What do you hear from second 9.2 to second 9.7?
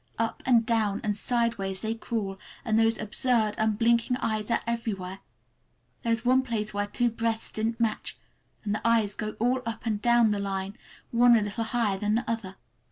all